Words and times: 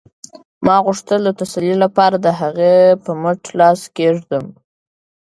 ما 0.65 0.75
غوښتل 0.85 1.21
د 1.25 1.29
تسلۍ 1.39 1.73
لپاره 1.83 2.15
د 2.19 2.27
هغې 2.39 2.75
په 3.03 3.11
مټ 3.21 3.41
لاس 3.59 3.81
کېږدم 3.97 4.45